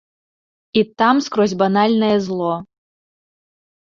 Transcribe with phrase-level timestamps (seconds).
[0.79, 2.53] І там скрозь банальнае зло.